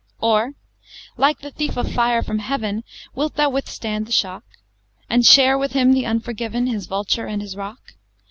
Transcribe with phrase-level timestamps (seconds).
[0.01, 0.53] XVI Or,
[1.15, 4.43] like the thief of fire from heaven, Wilt thou withstand the shock?
[5.11, 7.93] And share with him, the unforgiven, His vulture and his rock!